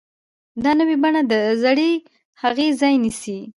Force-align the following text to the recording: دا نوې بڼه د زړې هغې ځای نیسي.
دا 0.63 0.71
نوې 0.79 0.95
بڼه 1.03 1.21
د 1.31 1.33
زړې 1.63 1.91
هغې 2.41 2.67
ځای 2.79 2.93
نیسي. 3.03 3.39